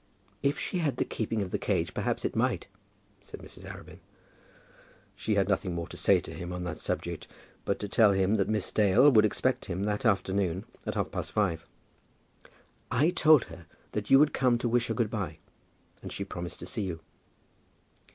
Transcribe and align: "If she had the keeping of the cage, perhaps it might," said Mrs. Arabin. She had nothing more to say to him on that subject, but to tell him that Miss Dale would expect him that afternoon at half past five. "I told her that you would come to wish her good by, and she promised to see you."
"If 0.41 0.57
she 0.57 0.79
had 0.79 0.97
the 0.97 1.05
keeping 1.05 1.43
of 1.43 1.51
the 1.51 1.59
cage, 1.59 1.93
perhaps 1.93 2.25
it 2.25 2.35
might," 2.35 2.65
said 3.21 3.39
Mrs. 3.39 3.65
Arabin. 3.65 3.99
She 5.15 5.35
had 5.35 5.47
nothing 5.47 5.75
more 5.75 5.87
to 5.89 5.95
say 5.95 6.19
to 6.21 6.33
him 6.33 6.51
on 6.51 6.63
that 6.63 6.79
subject, 6.79 7.27
but 7.65 7.77
to 7.81 7.87
tell 7.87 8.11
him 8.13 8.33
that 8.37 8.49
Miss 8.49 8.71
Dale 8.71 9.11
would 9.11 9.25
expect 9.25 9.65
him 9.65 9.83
that 9.83 10.03
afternoon 10.03 10.65
at 10.87 10.95
half 10.95 11.11
past 11.11 11.31
five. 11.31 11.67
"I 12.89 13.11
told 13.11 13.43
her 13.45 13.67
that 13.91 14.09
you 14.09 14.17
would 14.17 14.33
come 14.33 14.57
to 14.57 14.67
wish 14.67 14.87
her 14.87 14.95
good 14.95 15.11
by, 15.11 15.37
and 16.01 16.11
she 16.11 16.23
promised 16.25 16.61
to 16.61 16.65
see 16.65 16.81
you." 16.81 17.01